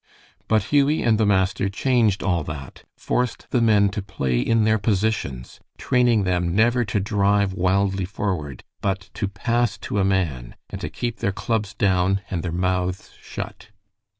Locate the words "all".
2.23-2.43